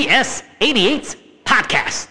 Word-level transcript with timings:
PS 0.00 0.42
88's 0.62 1.14
podcast. 1.44 2.08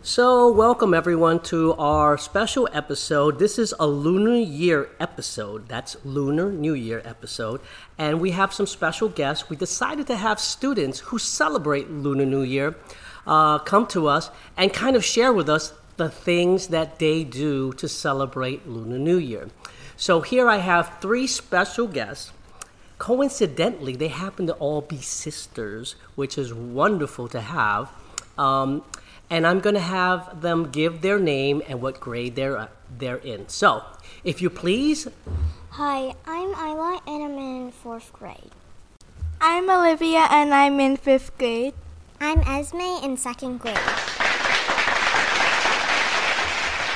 So, 0.00 0.50
welcome 0.50 0.94
everyone 0.94 1.40
to 1.40 1.74
our 1.74 2.16
special 2.16 2.66
episode. 2.72 3.38
This 3.38 3.58
is 3.58 3.74
a 3.78 3.86
Lunar 3.86 4.36
Year 4.36 4.88
episode. 4.98 5.68
That's 5.68 5.98
Lunar 6.02 6.50
New 6.50 6.72
Year 6.72 7.02
episode. 7.04 7.60
And 7.98 8.18
we 8.18 8.30
have 8.30 8.54
some 8.54 8.66
special 8.66 9.10
guests. 9.10 9.50
We 9.50 9.56
decided 9.56 10.06
to 10.06 10.16
have 10.16 10.40
students 10.40 11.00
who 11.00 11.18
celebrate 11.18 11.90
Lunar 11.90 12.24
New 12.24 12.42
Year 12.44 12.76
uh, 13.26 13.58
come 13.58 13.86
to 13.88 14.06
us 14.06 14.30
and 14.56 14.72
kind 14.72 14.96
of 14.96 15.04
share 15.04 15.34
with 15.34 15.50
us 15.50 15.74
the 15.96 16.08
things 16.08 16.68
that 16.68 16.98
they 16.98 17.24
do 17.24 17.72
to 17.74 17.88
celebrate 17.88 18.66
Lunar 18.66 18.98
New 18.98 19.18
Year. 19.18 19.48
So, 19.96 20.20
here 20.20 20.48
I 20.48 20.58
have 20.58 20.98
three 21.00 21.26
special 21.26 21.86
guests. 21.86 22.32
Coincidentally, 22.98 23.96
they 23.96 24.08
happen 24.08 24.46
to 24.46 24.54
all 24.54 24.80
be 24.80 24.98
sisters, 24.98 25.96
which 26.14 26.38
is 26.38 26.54
wonderful 26.54 27.28
to 27.28 27.40
have. 27.40 27.90
Um, 28.38 28.82
and 29.28 29.46
I'm 29.46 29.60
going 29.60 29.74
to 29.74 29.80
have 29.80 30.42
them 30.42 30.70
give 30.70 31.00
their 31.00 31.18
name 31.18 31.62
and 31.68 31.80
what 31.80 32.00
grade 32.00 32.36
they're 32.36 32.58
uh, 32.58 32.68
they're 32.98 33.16
in. 33.16 33.48
So, 33.48 33.82
if 34.24 34.42
you 34.42 34.50
please, 34.50 35.08
Hi, 35.70 36.14
I'm 36.26 36.50
Isla 36.50 37.00
and 37.06 37.24
I'm 37.24 37.38
in 37.38 37.72
fourth 37.72 38.12
grade. 38.12 38.52
I'm 39.40 39.70
Olivia 39.70 40.28
and 40.30 40.52
I'm 40.52 40.78
in 40.80 40.98
fifth 40.98 41.36
grade. 41.38 41.72
I'm 42.20 42.40
Esme 42.40 43.02
in 43.02 43.16
second 43.16 43.58
grade. 43.58 43.78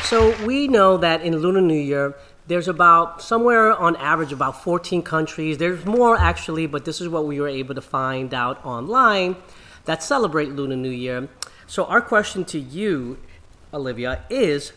So 0.07 0.33
we 0.47 0.69
know 0.69 0.97
that 0.99 1.23
in 1.23 1.37
Lunar 1.39 1.61
New 1.61 1.75
Year 1.75 2.15
there's 2.47 2.69
about 2.69 3.21
somewhere 3.21 3.75
on 3.77 3.97
average 3.97 4.31
about 4.31 4.63
14 4.63 5.03
countries. 5.03 5.59
There's 5.59 5.85
more 5.85 6.17
actually, 6.17 6.69
but 6.69 6.85
this 6.85 7.01
is 7.01 7.09
what 7.09 7.27
we 7.27 7.41
were 7.41 7.49
able 7.49 7.75
to 7.75 7.81
find 7.81 8.33
out 8.33 8.65
online 8.65 9.35
that 9.85 10.05
celebrate 10.05 10.51
Lunar 10.51 10.77
New 10.77 10.91
Year. 10.91 11.29
So 11.67 11.87
our 11.87 12.01
question 12.01 12.45
to 12.47 12.59
you, 12.61 13.19
Olivia, 13.75 14.23
is 14.31 14.73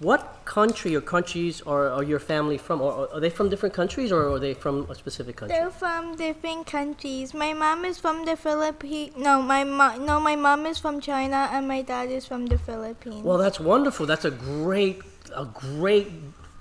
what 0.00 0.44
country 0.44 0.94
or 0.94 1.00
countries 1.00 1.62
are, 1.62 1.88
are 1.88 2.02
your 2.02 2.18
family 2.18 2.58
from? 2.58 2.80
Or 2.80 3.08
are 3.12 3.20
they 3.20 3.30
from 3.30 3.48
different 3.48 3.74
countries 3.74 4.10
or 4.10 4.32
are 4.32 4.38
they 4.38 4.54
from 4.54 4.86
a 4.90 4.94
specific 4.94 5.36
country? 5.36 5.56
They're 5.56 5.70
from 5.70 6.16
different 6.16 6.66
countries. 6.66 7.32
My 7.32 7.52
mom 7.54 7.84
is 7.84 7.98
from 7.98 8.24
the 8.24 8.36
Philippines. 8.36 9.14
No, 9.16 9.40
my 9.40 9.62
mo- 9.64 9.96
no, 9.98 10.18
my 10.20 10.36
mom 10.36 10.66
is 10.66 10.78
from 10.78 11.00
China 11.00 11.48
and 11.52 11.68
my 11.68 11.82
dad 11.82 12.10
is 12.10 12.26
from 12.26 12.46
the 12.46 12.58
Philippines. 12.58 13.22
Well, 13.22 13.38
that's 13.38 13.60
wonderful. 13.60 14.06
That's 14.06 14.24
a 14.24 14.30
great, 14.30 15.00
a 15.34 15.44
great 15.44 16.08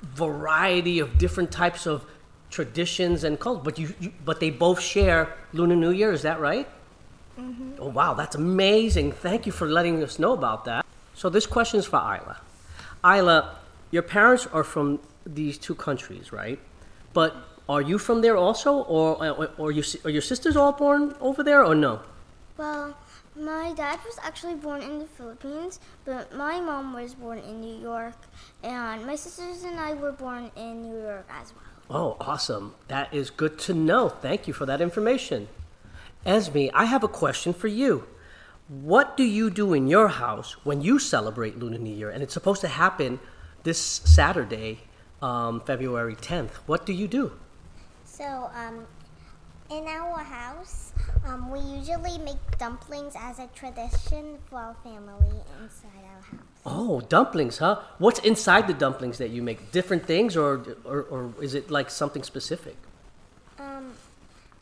variety 0.01 0.99
of 0.99 1.17
different 1.17 1.51
types 1.51 1.87
of 1.87 2.05
traditions 2.51 3.23
and 3.23 3.39
cultures. 3.39 3.63
But 3.63 3.79
you, 3.79 3.93
you 3.99 4.11
but 4.23 4.39
they 4.39 4.51
both 4.51 4.79
share 4.79 5.35
Lunar 5.53 5.75
New 5.75 5.91
Year. 5.91 6.11
Is 6.11 6.21
that 6.21 6.39
right? 6.39 6.67
Mm-hmm. 7.39 7.71
Oh 7.79 7.87
wow, 7.87 8.13
that's 8.13 8.35
amazing. 8.35 9.11
Thank 9.11 9.47
you 9.47 9.51
for 9.51 9.67
letting 9.67 10.03
us 10.03 10.19
know 10.19 10.33
about 10.33 10.65
that. 10.65 10.85
So 11.15 11.29
this 11.29 11.47
question 11.47 11.79
is 11.79 11.87
for 11.87 11.97
Isla. 11.97 12.37
Isla, 13.05 13.57
your 13.91 14.03
parents 14.03 14.47
are 14.53 14.63
from 14.63 14.99
these 15.25 15.57
two 15.57 15.75
countries, 15.75 16.31
right? 16.31 16.59
But 17.13 17.35
are 17.69 17.81
you 17.81 17.97
from 17.97 18.21
there 18.21 18.37
also, 18.37 18.83
or 18.83 19.23
or, 19.25 19.49
or 19.57 19.71
your 19.71 19.83
si- 19.83 19.99
are 20.03 20.09
your 20.09 20.21
sisters 20.21 20.55
all 20.55 20.71
born 20.71 21.15
over 21.21 21.43
there, 21.43 21.63
or 21.63 21.75
no? 21.75 22.01
Well, 22.57 22.95
my 23.35 23.73
dad 23.73 23.99
was 24.05 24.19
actually 24.21 24.55
born 24.55 24.81
in 24.81 24.99
the 24.99 25.05
Philippines, 25.05 25.79
but 26.05 26.35
my 26.35 26.59
mom 26.59 26.93
was 26.93 27.15
born 27.15 27.39
in 27.39 27.61
New 27.61 27.81
York, 27.81 28.15
and 28.63 29.05
my 29.05 29.15
sisters 29.15 29.63
and 29.63 29.79
I 29.79 29.93
were 29.93 30.11
born 30.11 30.51
in 30.55 30.83
New 30.83 31.01
York 31.01 31.27
as 31.29 31.53
well. 31.53 31.63
Oh, 31.89 32.17
awesome. 32.19 32.73
That 32.87 33.13
is 33.13 33.29
good 33.29 33.57
to 33.59 33.73
know. 33.73 34.09
Thank 34.09 34.47
you 34.47 34.53
for 34.53 34.65
that 34.65 34.81
information. 34.81 35.47
Esme, 36.25 36.69
I 36.73 36.85
have 36.85 37.03
a 37.03 37.07
question 37.07 37.53
for 37.53 37.67
you. 37.67 38.05
What 38.69 39.17
do 39.17 39.23
you 39.23 39.49
do 39.49 39.73
in 39.73 39.87
your 39.87 40.07
house 40.07 40.53
when 40.63 40.81
you 40.81 40.97
celebrate 40.97 41.59
Lunar 41.59 41.77
New 41.77 41.93
Year? 41.93 42.09
And 42.09 42.23
it's 42.23 42.33
supposed 42.33 42.61
to 42.61 42.69
happen 42.69 43.19
this 43.63 43.79
Saturday, 43.79 44.79
um, 45.21 45.59
February 45.61 46.15
10th. 46.15 46.51
What 46.65 46.85
do 46.85 46.93
you 46.93 47.07
do? 47.07 47.33
So, 48.05 48.49
um, 48.55 48.87
in 49.69 49.85
our 49.87 50.19
house, 50.19 50.93
um, 51.25 51.51
we 51.51 51.59
usually 51.59 52.17
make 52.19 52.57
dumplings 52.57 53.15
as 53.17 53.39
a 53.39 53.47
tradition 53.47 54.37
for 54.49 54.59
our 54.59 54.75
family 54.75 55.41
inside 55.61 56.05
our 56.15 56.21
house. 56.21 56.47
Oh, 56.65 57.01
dumplings, 57.01 57.57
huh? 57.57 57.81
What's 57.97 58.19
inside 58.19 58.67
the 58.67 58.73
dumplings 58.73 59.17
that 59.17 59.31
you 59.31 59.41
make? 59.41 59.73
Different 59.73 60.05
things, 60.05 60.37
or, 60.37 60.77
or, 60.85 61.01
or 61.03 61.33
is 61.41 61.53
it 61.53 61.69
like 61.69 61.89
something 61.89 62.23
specific? 62.23 62.77
Um, 63.59 63.91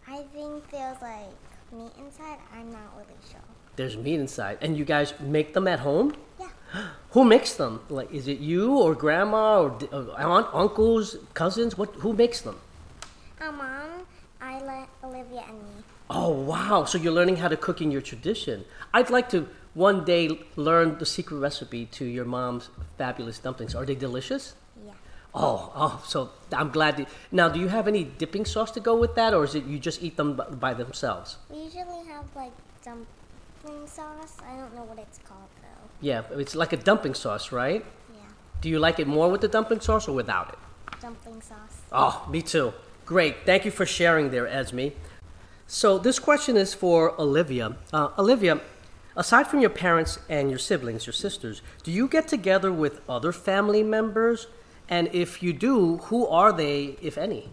I 0.07 0.23
think 0.33 0.69
there's 0.71 1.01
like 1.01 1.29
meat 1.71 1.91
inside. 1.97 2.37
I'm 2.53 2.71
not 2.71 2.95
really 2.95 3.19
sure. 3.29 3.39
There's 3.75 3.97
meat 3.97 4.19
inside. 4.19 4.57
And 4.61 4.77
you 4.77 4.85
guys 4.85 5.13
make 5.19 5.53
them 5.53 5.67
at 5.67 5.79
home? 5.79 6.15
Yeah. 6.39 6.49
Who 7.11 7.23
makes 7.23 7.53
them? 7.53 7.81
Like, 7.89 8.11
is 8.11 8.27
it 8.27 8.39
you 8.39 8.77
or 8.77 8.95
grandma 8.95 9.61
or 9.61 9.77
uh, 9.91 10.11
aunt, 10.17 10.47
uncles, 10.53 11.17
cousins? 11.33 11.77
What? 11.77 11.93
Who 11.95 12.13
makes 12.13 12.41
them? 12.41 12.59
Our 13.39 13.51
mom, 13.51 14.05
Isla, 14.41 14.87
Olivia, 15.03 15.43
and 15.47 15.57
me. 15.57 15.83
Oh 16.09 16.29
wow! 16.29 16.83
So 16.83 16.97
you're 16.97 17.13
learning 17.13 17.37
how 17.37 17.47
to 17.47 17.57
cook 17.57 17.81
in 17.81 17.89
your 17.91 18.01
tradition. 18.01 18.65
I'd 18.93 19.09
like 19.09 19.29
to 19.29 19.47
one 19.73 20.03
day 20.03 20.41
learn 20.55 20.97
the 20.97 21.05
secret 21.05 21.37
recipe 21.37 21.85
to 21.85 22.05
your 22.05 22.25
mom's 22.25 22.69
fabulous 22.97 23.39
dumplings. 23.39 23.73
Are 23.73 23.85
they 23.85 23.95
delicious? 23.95 24.55
Oh, 25.33 25.71
oh! 25.75 26.03
So 26.05 26.31
I'm 26.51 26.71
glad. 26.71 26.97
To, 26.97 27.05
now, 27.31 27.47
do 27.47 27.59
you 27.59 27.69
have 27.69 27.87
any 27.87 28.03
dipping 28.03 28.45
sauce 28.45 28.71
to 28.71 28.79
go 28.79 28.95
with 28.97 29.15
that, 29.15 29.33
or 29.33 29.43
is 29.43 29.55
it 29.55 29.65
you 29.65 29.79
just 29.79 30.03
eat 30.03 30.17
them 30.17 30.35
by, 30.35 30.45
by 30.45 30.73
themselves? 30.73 31.37
We 31.49 31.63
usually 31.63 32.05
have 32.07 32.25
like 32.35 32.51
dumpling 32.83 33.87
sauce. 33.87 34.35
I 34.45 34.57
don't 34.57 34.75
know 34.75 34.83
what 34.83 34.99
it's 34.99 35.19
called 35.19 35.47
though. 35.61 35.89
Yeah, 36.01 36.23
it's 36.31 36.55
like 36.55 36.73
a 36.73 36.77
dumpling 36.77 37.13
sauce, 37.13 37.51
right? 37.51 37.85
Yeah. 38.13 38.21
Do 38.59 38.69
you 38.69 38.79
like 38.79 38.99
it 38.99 39.07
more 39.07 39.29
with 39.29 39.41
the 39.41 39.47
dumpling 39.47 39.79
sauce 39.79 40.07
or 40.07 40.13
without 40.13 40.49
it? 40.49 41.01
Dumpling 41.01 41.41
sauce. 41.41 41.81
Oh, 41.91 42.27
me 42.29 42.41
too. 42.41 42.73
Great. 43.05 43.45
Thank 43.45 43.63
you 43.65 43.71
for 43.71 43.85
sharing 43.85 44.31
there, 44.31 44.47
Esme. 44.47 44.87
So, 45.65 45.97
this 45.97 46.19
question 46.19 46.57
is 46.57 46.73
for 46.73 47.19
Olivia. 47.19 47.77
Uh, 47.93 48.09
Olivia, 48.17 48.59
aside 49.15 49.47
from 49.47 49.61
your 49.61 49.69
parents 49.69 50.19
and 50.27 50.49
your 50.49 50.59
siblings, 50.59 51.05
your 51.05 51.13
sisters, 51.13 51.61
do 51.83 51.91
you 51.91 52.09
get 52.09 52.27
together 52.27 52.73
with 52.73 52.99
other 53.07 53.31
family 53.31 53.81
members? 53.81 54.47
And 54.91 55.07
if 55.13 55.41
you 55.41 55.53
do, 55.53 55.97
who 56.11 56.27
are 56.27 56.51
they, 56.51 56.97
if 57.01 57.17
any? 57.17 57.47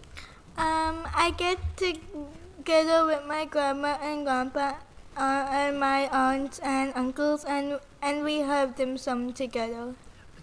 Um, 0.56 1.06
I 1.14 1.32
get 1.38 1.58
together 1.76 3.06
with 3.06 3.24
my 3.28 3.44
grandma 3.44 3.96
and 4.02 4.26
grandpa 4.26 4.74
uh, 5.16 5.46
and 5.48 5.78
my 5.78 6.08
aunts 6.10 6.58
and 6.58 6.92
uncles 6.96 7.44
and 7.44 7.78
and 8.02 8.24
we 8.24 8.38
have 8.38 8.74
dim 8.74 8.98
sum 8.98 9.32
together. 9.32 9.94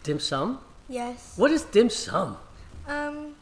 Dim 0.03 0.22
sum? 0.22 0.59
Yes. 0.88 1.34
What 1.35 1.51
is 1.51 1.63
dim 1.63 1.89
sum? 1.89 2.38
Um, 2.88 3.35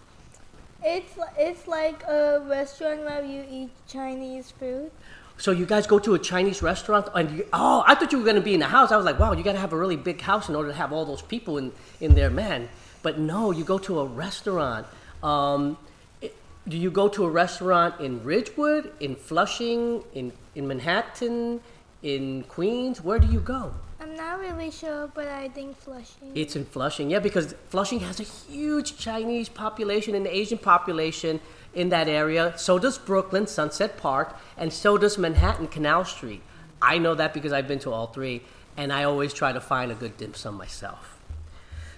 it's 0.83 1.13
it's 1.37 1.67
like 1.67 2.01
a 2.09 2.41
restaurant 2.49 3.01
where 3.01 3.23
you 3.23 3.45
eat 3.47 3.69
Chinese 3.87 4.49
food. 4.49 4.89
So 5.37 5.51
you 5.51 5.67
guys 5.67 5.85
go 5.85 5.99
to 5.99 6.15
a 6.15 6.19
Chinese 6.19 6.63
restaurant 6.63 7.09
and 7.13 7.29
you, 7.37 7.45
oh, 7.53 7.83
I 7.85 7.93
thought 7.93 8.11
you 8.11 8.17
were 8.17 8.23
going 8.23 8.35
to 8.35 8.41
be 8.41 8.53
in 8.55 8.61
a 8.61 8.67
house. 8.67 8.91
I 8.91 8.97
was 8.97 9.05
like, 9.05 9.19
wow, 9.19 9.33
you 9.33 9.43
got 9.43 9.53
to 9.53 9.59
have 9.59 9.73
a 9.73 9.77
really 9.77 9.97
big 9.97 10.21
house 10.21 10.49
in 10.49 10.55
order 10.55 10.69
to 10.69 10.75
have 10.75 10.93
all 10.93 11.05
those 11.05 11.21
people 11.21 11.57
in, 11.57 11.71
in 11.99 12.13
there, 12.13 12.29
man. 12.29 12.69
But 13.03 13.19
no, 13.19 13.51
you 13.51 13.63
go 13.63 13.77
to 13.79 13.99
a 13.99 14.05
restaurant. 14.05 14.87
Um, 15.21 15.77
it- 16.21 16.35
do 16.67 16.77
you 16.77 16.89
go 16.89 17.07
to 17.09 17.25
a 17.25 17.29
restaurant 17.29 17.99
in 17.99 18.23
Ridgewood, 18.23 18.91
in 18.99 19.15
Flushing, 19.15 20.03
in, 20.15 20.31
in 20.55 20.67
Manhattan, 20.67 21.61
in 22.01 22.43
Queens? 22.43 23.01
Where 23.01 23.19
do 23.19 23.27
you 23.27 23.39
go? 23.39 23.73
I'm 24.01 24.15
not 24.15 24.39
really 24.39 24.71
sure, 24.71 25.09
but 25.13 25.27
I 25.27 25.49
think 25.49 25.77
Flushing. 25.77 26.31
It's 26.33 26.55
in 26.55 26.65
Flushing, 26.65 27.09
yeah, 27.11 27.19
because 27.19 27.53
Flushing 27.69 27.99
has 27.99 28.19
a 28.19 28.23
huge 28.23 28.97
Chinese 28.97 29.49
population 29.49 30.15
and 30.15 30.25
Asian 30.25 30.57
population 30.57 31.39
in 31.73 31.89
that 31.89 32.07
area. 32.07 32.53
So 32.57 32.79
does 32.79 32.97
Brooklyn, 32.97 33.47
Sunset 33.47 33.97
Park, 33.97 34.35
and 34.57 34.71
so 34.71 34.97
does 34.97 35.17
Manhattan, 35.17 35.67
Canal 35.67 36.05
Street. 36.05 36.41
I 36.81 36.97
know 36.97 37.15
that 37.15 37.33
because 37.33 37.51
I've 37.53 37.67
been 37.67 37.79
to 37.79 37.91
all 37.91 38.07
three, 38.07 38.41
and 38.77 38.91
I 38.91 39.03
always 39.03 39.33
try 39.33 39.51
to 39.53 39.61
find 39.61 39.91
a 39.91 39.95
good 39.95 40.17
dim 40.17 40.33
sum 40.33 40.55
myself. 40.55 41.17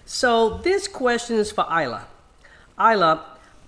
So 0.06 0.58
this 0.60 0.88
question 0.88 1.38
is 1.38 1.52
for 1.52 1.66
Isla. 1.66 2.06
Isla, 2.80 3.26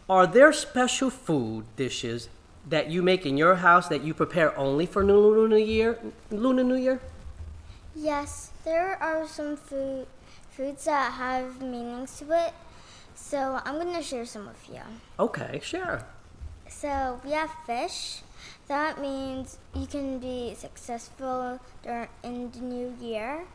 are 0.08 0.28
there 0.28 0.54
special 0.54 1.10
food 1.10 1.66
dishes 1.76 2.30
that 2.70 2.92
you 2.92 3.02
make 3.02 3.26
in 3.26 3.38
your 3.38 3.56
house 3.56 3.88
that 3.88 4.04
you 4.04 4.14
prepare 4.14 4.56
only 4.58 4.86
for 4.86 5.04
Lunar 5.04 5.48
New 5.48 5.56
Year? 5.58 5.98
Lunar 6.30 6.64
New 6.64 6.76
Year? 6.76 7.02
Yes, 7.96 8.52
there 8.64 9.02
are 9.02 9.28
some 9.28 9.58
food 9.58 10.06
foods 10.52 10.86
that 10.86 11.14
have 11.14 11.60
meanings 11.60 12.20
to 12.20 12.46
it. 12.46 12.54
So 13.16 13.60
I'm 13.66 13.80
gonna 13.80 14.04
share 14.04 14.26
some 14.26 14.46
with 14.46 14.70
you. 14.70 14.82
Okay, 15.20 15.60
sure. 15.64 16.04
So 16.70 17.20
we 17.26 17.32
have 17.32 17.50
fish. 17.66 18.22
That 18.68 19.02
means 19.02 19.58
you 19.74 19.88
can 19.88 20.20
be 20.20 20.54
successful 20.56 21.60
dur- 21.82 22.10
in 22.22 22.52
the 22.52 22.60
new 22.60 22.94
year. 23.02 23.48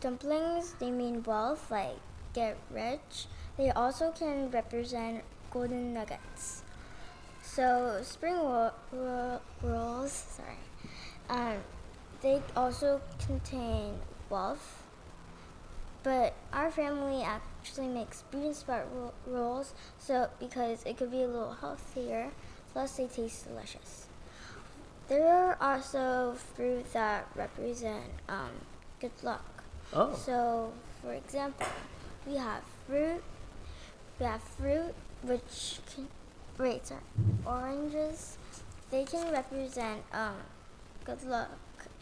Dumplings, 0.00 0.74
they 0.78 0.90
mean 0.90 1.22
wealth, 1.22 1.70
like 1.70 1.98
get 2.34 2.56
rich. 2.70 3.26
They 3.56 3.70
also 3.70 4.10
can 4.10 4.50
represent 4.50 5.22
golden 5.50 5.94
nuggets. 5.94 6.62
So 7.42 8.00
spring 8.02 8.34
ro- 8.34 8.72
ro- 8.92 9.40
rolls, 9.62 10.12
sorry, 10.12 10.56
um, 11.30 11.58
they 12.20 12.42
also 12.56 13.00
contain 13.24 13.98
wealth. 14.28 14.82
But 16.02 16.34
our 16.52 16.70
family 16.70 17.22
actually 17.22 17.88
makes 17.88 18.22
beauty 18.30 18.52
spot 18.52 18.86
ro- 18.92 19.12
rolls, 19.26 19.72
so 19.98 20.28
because 20.40 20.82
it 20.84 20.98
could 20.98 21.10
be 21.10 21.22
a 21.22 21.26
little 21.26 21.52
healthier, 21.52 22.30
plus 22.72 22.96
they 22.96 23.06
taste 23.06 23.46
delicious. 23.46 24.06
There 25.08 25.28
are 25.28 25.56
also 25.60 26.34
fruit 26.56 26.92
that 26.92 27.28
represent 27.36 28.04
um, 28.28 28.50
good 29.00 29.12
luck. 29.22 29.62
Oh. 29.92 30.14
So, 30.14 30.72
for 31.02 31.12
example, 31.12 31.66
we 32.26 32.36
have 32.36 32.62
fruit. 32.86 33.22
We 34.18 34.26
have 34.26 34.42
fruit, 34.42 34.94
which 35.22 35.80
can, 35.94 36.08
wait, 36.58 36.86
sorry, 36.86 37.00
oranges. 37.44 38.38
They 38.90 39.04
can 39.04 39.32
represent 39.32 40.02
um, 40.12 40.36
good 41.04 41.22
luck 41.24 41.50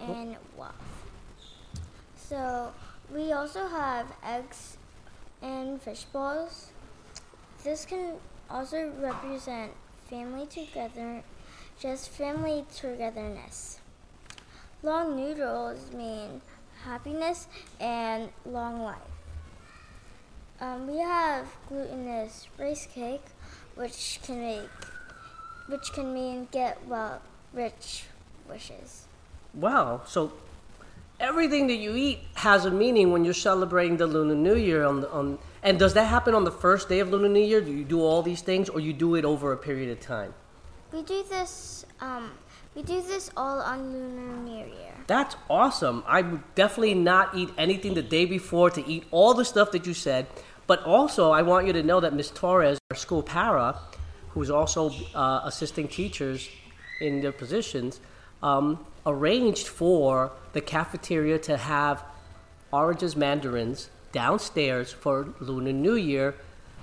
and 0.00 0.36
wealth. 0.56 0.74
So, 2.16 2.72
we 3.12 3.32
also 3.32 3.66
have 3.66 4.06
eggs 4.24 4.76
and 5.40 5.80
fish 5.80 6.04
balls. 6.04 6.70
This 7.64 7.84
can 7.86 8.14
also 8.50 8.92
represent 9.00 9.72
family 10.08 10.46
together, 10.46 11.22
just 11.80 12.10
family 12.10 12.64
togetherness. 12.74 13.80
Long 14.82 15.16
noodles 15.16 15.92
mean 15.92 16.42
happiness 16.84 17.46
and 17.80 18.30
long 18.44 18.82
life. 18.82 19.11
Um, 20.62 20.86
we 20.86 20.98
have 20.98 21.48
glutinous 21.68 22.46
rice 22.56 22.86
cake, 22.86 23.24
which 23.74 24.20
can 24.22 24.40
make, 24.40 24.70
which 25.66 25.92
can 25.92 26.14
mean 26.14 26.46
get 26.52 26.78
well 26.86 27.20
rich 27.52 28.04
wishes. 28.48 29.06
Wow. 29.54 30.02
So 30.06 30.32
everything 31.18 31.66
that 31.66 31.78
you 31.78 31.96
eat 31.96 32.20
has 32.34 32.64
a 32.64 32.70
meaning 32.70 33.10
when 33.10 33.24
you're 33.24 33.34
celebrating 33.34 33.96
the 33.96 34.06
Lunar 34.06 34.36
New 34.36 34.54
Year 34.54 34.84
on 34.84 35.00
the, 35.00 35.10
on 35.10 35.40
and 35.64 35.80
does 35.80 35.94
that 35.94 36.04
happen 36.04 36.32
on 36.32 36.44
the 36.44 36.52
first 36.52 36.88
day 36.88 37.00
of 37.00 37.10
Lunar 37.10 37.28
New 37.28 37.42
Year? 37.42 37.60
Do 37.60 37.72
you 37.72 37.84
do 37.84 38.00
all 38.00 38.22
these 38.22 38.40
things 38.40 38.68
or 38.68 38.78
you 38.78 38.92
do 38.92 39.16
it 39.16 39.24
over 39.24 39.52
a 39.52 39.56
period 39.56 39.90
of 39.90 39.98
time? 39.98 40.32
We 40.92 41.02
do 41.02 41.24
this. 41.28 41.84
Um, 42.00 42.30
we 42.76 42.82
do 42.82 43.02
this 43.02 43.30
all 43.36 43.60
on 43.60 43.92
Lunar 43.92 44.36
New 44.44 44.64
Year. 44.66 44.94
That's 45.06 45.36
awesome. 45.50 46.04
I 46.06 46.22
would 46.22 46.54
definitely 46.54 46.94
not 46.94 47.34
eat 47.34 47.50
anything 47.58 47.94
the 47.94 48.02
day 48.02 48.24
before 48.24 48.70
to 48.70 48.86
eat 48.86 49.04
all 49.10 49.34
the 49.34 49.44
stuff 49.44 49.72
that 49.72 49.86
you 49.86 49.94
said. 49.94 50.26
But 50.72 50.84
also, 50.84 51.32
I 51.32 51.42
want 51.42 51.66
you 51.66 51.74
to 51.74 51.82
know 51.82 52.00
that 52.00 52.14
Miss 52.14 52.30
Torres, 52.30 52.78
our 52.90 52.96
school 52.96 53.22
para, 53.22 53.78
who's 54.30 54.48
also 54.48 54.90
uh, 55.14 55.42
assisting 55.44 55.86
teachers 55.86 56.48
in 56.98 57.20
their 57.20 57.30
positions, 57.30 58.00
um, 58.42 58.78
arranged 59.04 59.68
for 59.68 60.32
the 60.54 60.62
cafeteria 60.62 61.38
to 61.40 61.58
have 61.58 62.02
oranges 62.72 63.14
mandarins 63.14 63.90
downstairs 64.12 64.90
for 64.90 65.34
Lunar 65.40 65.74
New 65.74 65.94
Year. 65.94 66.36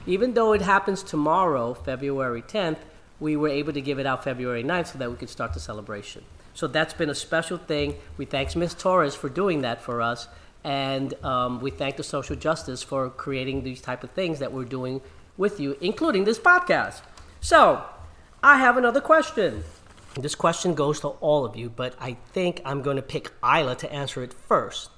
Even 0.05 0.35
though 0.35 0.53
it 0.53 0.61
happens 0.61 1.01
tomorrow, 1.01 1.73
February 1.73 2.43
10th, 2.43 2.77
we 3.19 3.35
were 3.35 3.49
able 3.49 3.73
to 3.73 3.81
give 3.81 3.97
it 3.97 4.05
out 4.05 4.23
February 4.23 4.63
9th 4.63 4.91
so 4.91 4.99
that 4.99 5.09
we 5.09 5.17
could 5.17 5.31
start 5.31 5.55
the 5.55 5.59
celebration. 5.59 6.23
So 6.53 6.67
that's 6.67 6.93
been 6.93 7.09
a 7.09 7.15
special 7.15 7.57
thing. 7.57 7.95
We 8.17 8.25
thank 8.25 8.55
Ms. 8.55 8.75
Torres 8.75 9.15
for 9.15 9.29
doing 9.29 9.61
that 9.61 9.81
for 9.81 9.99
us, 9.99 10.27
and 10.63 11.13
um, 11.23 11.59
we 11.59 11.71
thank 11.71 11.97
the 11.97 12.03
social 12.03 12.35
justice 12.35 12.83
for 12.83 13.09
creating 13.09 13.63
these 13.63 13.81
type 13.81 14.03
of 14.03 14.11
things 14.11 14.39
that 14.39 14.51
we're 14.51 14.65
doing 14.65 15.01
with 15.37 15.59
you, 15.59 15.77
including 15.81 16.25
this 16.25 16.39
podcast. 16.39 17.01
So, 17.39 17.83
I 18.43 18.57
have 18.57 18.77
another 18.77 19.01
question. 19.01 19.63
This 20.15 20.35
question 20.35 20.73
goes 20.73 20.99
to 21.01 21.07
all 21.07 21.45
of 21.45 21.55
you, 21.55 21.69
but 21.69 21.95
I 21.99 22.17
think 22.33 22.61
I'm 22.65 22.81
going 22.81 22.97
to 22.97 23.01
pick 23.01 23.31
Isla 23.43 23.75
to 23.77 23.91
answer 23.91 24.23
it 24.23 24.33
first. 24.33 24.89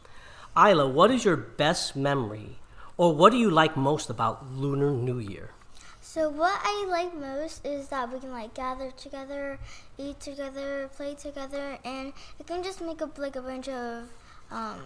Isla, 0.58 0.88
what 0.88 1.12
is 1.12 1.24
your 1.24 1.38
best 1.38 1.96
memory, 1.96 2.58
or 2.98 3.14
what 3.14 3.32
do 3.32 3.38
you 3.38 3.50
like 3.50 3.78
most 3.78 4.10
about 4.10 4.52
Lunar 4.52 4.92
New 4.92 5.20
Year? 5.20 5.52
So 6.02 6.30
what 6.30 6.60
I 6.64 6.86
like 6.90 7.16
most 7.16 7.66
is 7.66 7.88
that 7.88 8.12
we 8.12 8.20
can 8.20 8.32
like 8.32 8.54
gather 8.54 8.92
together, 8.92 9.60
eat 9.98 10.20
together, 10.20 10.90
play 10.96 11.16
together, 11.16 11.78
and 11.86 12.12
it 12.40 12.48
can 12.48 12.64
just 12.64 12.82
make 12.82 13.02
up 13.02 13.18
like 13.18 13.36
a 13.36 13.42
bunch 13.42 13.70
of 13.70 14.10
um, 14.52 14.82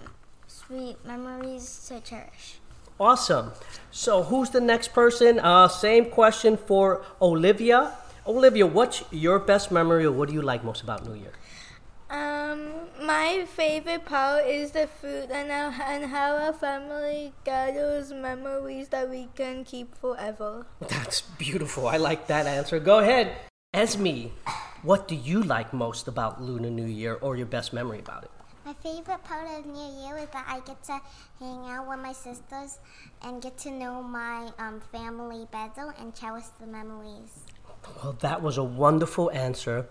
sweet 0.47 1.03
memories 1.05 1.85
to 1.87 1.99
cherish. 1.99 2.59
Awesome. 2.99 3.51
So, 3.91 4.23
who's 4.23 4.51
the 4.51 4.61
next 4.61 4.93
person? 4.93 5.39
Uh, 5.39 5.67
same 5.67 6.05
question 6.05 6.55
for 6.55 7.03
Olivia. 7.21 7.93
Olivia, 8.25 8.65
what's 8.65 9.03
your 9.11 9.37
best 9.37 9.71
memory, 9.71 10.05
or 10.05 10.11
what 10.11 10.29
do 10.29 10.33
you 10.33 10.41
like 10.41 10.63
most 10.63 10.81
about 10.81 11.05
New 11.05 11.13
Year? 11.13 11.33
Um, 12.09 12.71
my 13.03 13.45
favorite 13.49 14.05
part 14.05 14.45
is 14.47 14.71
the 14.71 14.87
food 14.87 15.29
and 15.31 15.51
how, 15.51 15.83
and 15.83 16.05
how 16.05 16.37
our 16.37 16.53
family 16.53 17.33
gathers 17.43 18.13
memories 18.13 18.89
that 18.89 19.09
we 19.09 19.27
can 19.35 19.63
keep 19.65 19.93
forever. 19.95 20.65
That's 20.79 21.21
beautiful. 21.21 21.87
I 21.87 21.97
like 21.97 22.27
that 22.27 22.47
answer. 22.47 22.79
Go 22.79 22.99
ahead. 22.99 23.35
Esme, 23.73 24.29
what 24.83 25.07
do 25.07 25.15
you 25.15 25.43
like 25.43 25.73
most 25.73 26.07
about 26.07 26.41
Lunar 26.41 26.69
New 26.69 26.85
Year, 26.85 27.15
or 27.19 27.35
your 27.35 27.45
best 27.45 27.73
memory 27.73 27.99
about 27.99 28.23
it? 28.23 28.31
My 28.65 28.73
favorite 28.73 29.23
part 29.23 29.47
of 29.59 29.67
New 29.67 30.03
Year 30.03 30.17
is 30.17 30.27
that 30.33 30.43
I 30.49 30.59
get 30.61 30.83
to 30.85 30.99
hang 31.39 31.69
out 31.69 31.87
with 31.87 31.99
my 31.99 32.13
sisters 32.13 32.79
and 33.21 33.39
get 33.39 33.59
to 33.59 33.69
know 33.69 34.01
my 34.01 34.49
um, 34.57 34.81
family 34.91 35.47
better 35.51 35.93
and 35.99 36.15
cherish 36.15 36.45
the 36.59 36.65
memories. 36.65 37.45
Well, 38.01 38.13
that 38.21 38.41
was 38.41 38.57
a 38.57 38.63
wonderful 38.63 39.29
answer. 39.29 39.85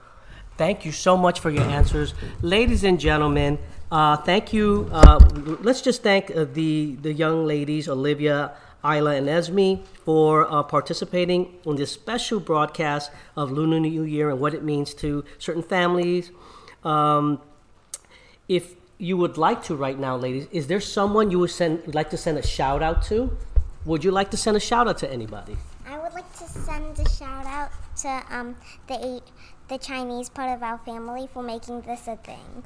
Thank 0.57 0.85
you 0.85 0.91
so 0.91 1.17
much 1.17 1.39
for 1.39 1.51
your 1.51 1.63
answers, 1.63 2.15
ladies 2.43 2.83
and 2.83 2.99
gentlemen. 2.99 3.61
Uh, 3.93 4.17
thank 4.17 4.53
you. 4.53 4.91
Uh, 4.91 5.21
let's 5.61 5.81
just 5.81 6.03
thank 6.03 6.33
uh, 6.33 6.45
the 6.53 6.97
the 7.01 7.13
young 7.13 7.47
ladies, 7.47 7.89
Olivia, 7.89 8.57
Isla, 8.85 9.15
and 9.15 9.29
Esme, 9.29 9.85
for 10.05 10.53
uh, 10.53 10.65
participating 10.65 11.61
in 11.65 11.77
this 11.77 11.93
special 11.93 12.41
broadcast 12.41 13.13
of 13.37 13.53
Lunar 13.53 13.79
New 13.79 14.03
Year 14.03 14.31
and 14.31 14.41
what 14.41 14.53
it 14.53 14.65
means 14.65 14.95
to 14.95 15.25
certain 15.39 15.63
families. 15.63 16.33
Um, 16.83 17.41
if 18.49 18.75
you 18.99 19.17
would 19.17 19.37
like 19.37 19.63
to 19.65 19.75
right 19.75 19.99
now, 19.99 20.17
ladies, 20.17 20.47
is 20.53 20.67
there 20.67 20.81
someone 20.81 21.31
you 21.31 21.39
would 21.41 21.51
send 21.51 21.85
would 21.87 21.95
like 21.95 22.11
to 22.11 22.17
send 22.17 22.39
a 22.39 22.47
shout 22.47 22.83
out 22.83 23.03
to? 23.05 23.37
Would 23.85 24.05
you 24.05 24.11
like 24.11 24.31
to 24.31 24.37
send 24.37 24.57
a 24.57 24.61
shout 24.61 24.89
out 24.89 24.99
to 24.99 25.13
anybody? 25.13 25.57
I 25.87 25.99
would 25.99 26.15
like 26.15 26.33
to 26.39 26.45
send 26.49 26.99
a 26.99 27.09
shout 27.11 27.47
out 27.47 27.71
to 27.97 28.23
um, 28.31 28.57
the 28.87 28.99
eight, 29.05 29.23
the 29.69 29.79
Chinese 29.79 30.29
part 30.29 30.51
of 30.57 30.63
our 30.63 30.79
family 30.79 31.29
for 31.33 31.43
making 31.43 31.83
this 31.83 32.09
a 32.09 32.17
thing. 32.17 32.65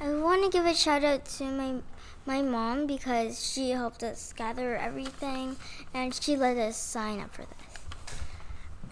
I 0.00 0.12
want 0.14 0.44
to 0.44 0.50
give 0.50 0.66
a 0.66 0.74
shout 0.74 1.04
out 1.04 1.24
to 1.36 1.44
my 1.44 1.80
my 2.26 2.42
mom 2.42 2.86
because 2.86 3.52
she 3.52 3.70
helped 3.70 4.02
us 4.02 4.32
gather 4.34 4.76
everything 4.76 5.56
and 5.94 6.14
she 6.14 6.36
let 6.36 6.56
us 6.58 6.76
sign 6.76 7.18
up 7.20 7.32
for 7.32 7.42
this. 7.42 7.69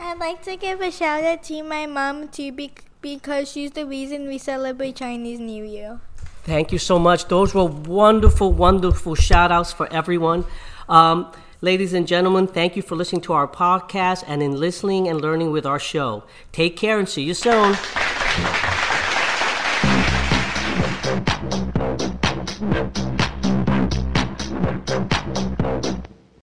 I'd 0.00 0.18
like 0.18 0.42
to 0.42 0.56
give 0.56 0.80
a 0.80 0.90
shout 0.90 1.24
out 1.24 1.42
to 1.44 1.62
my 1.62 1.86
mom 1.86 2.28
too 2.28 2.52
bec- 2.52 2.84
because 3.00 3.50
she's 3.50 3.72
the 3.72 3.84
reason 3.86 4.26
we 4.28 4.38
celebrate 4.38 4.96
Chinese 4.96 5.40
New 5.40 5.64
Year. 5.64 6.00
Thank 6.44 6.72
you 6.72 6.78
so 6.78 6.98
much. 6.98 7.28
Those 7.28 7.54
were 7.54 7.64
wonderful, 7.64 8.52
wonderful 8.52 9.14
shout 9.14 9.52
outs 9.52 9.72
for 9.72 9.92
everyone. 9.92 10.44
Um, 10.88 11.32
ladies 11.60 11.92
and 11.92 12.06
gentlemen, 12.06 12.46
thank 12.46 12.76
you 12.76 12.82
for 12.82 12.96
listening 12.96 13.20
to 13.22 13.32
our 13.32 13.46
podcast 13.46 14.24
and 14.26 14.42
in 14.42 14.52
listening 14.56 15.08
and 15.08 15.20
learning 15.20 15.50
with 15.50 15.66
our 15.66 15.78
show. 15.78 16.24
Take 16.52 16.76
care 16.76 16.98
and 16.98 17.08
see 17.08 17.22
you 17.22 17.34
soon. 17.34 17.76